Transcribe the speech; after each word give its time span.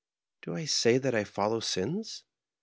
Do 0.41 0.55
I 0.55 0.65
say 0.65 0.97
that 0.97 1.13
I 1.13 1.23
follow 1.23 1.59
sins 1.59 2.23